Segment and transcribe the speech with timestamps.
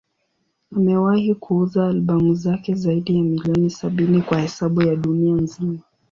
[0.75, 5.79] Amewahi kuuza albamu zake zaidi ya milioni sabini kwa hesabu ya dunia nzima.